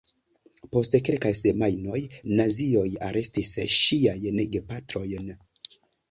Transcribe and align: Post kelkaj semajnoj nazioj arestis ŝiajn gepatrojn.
Post 0.75 0.95
kelkaj 1.09 1.31
semajnoj 1.39 1.99
nazioj 2.39 2.85
arestis 3.09 3.51
ŝiajn 3.75 4.41
gepatrojn. 4.55 5.29